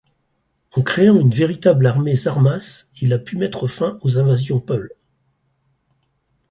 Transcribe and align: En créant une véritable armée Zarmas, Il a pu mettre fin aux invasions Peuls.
En 0.71 0.81
créant 0.81 1.19
une 1.19 1.29
véritable 1.29 1.85
armée 1.85 2.15
Zarmas, 2.15 2.85
Il 3.03 3.13
a 3.13 3.19
pu 3.19 3.37
mettre 3.37 3.67
fin 3.67 3.99
aux 4.01 4.17
invasions 4.17 4.59
Peuls. 4.59 4.91